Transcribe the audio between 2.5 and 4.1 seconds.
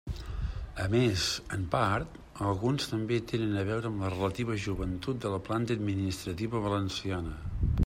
alguns també tenen a veure amb